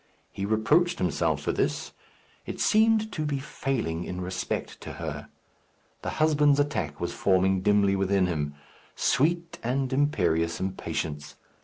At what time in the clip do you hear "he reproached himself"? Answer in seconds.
0.31-1.43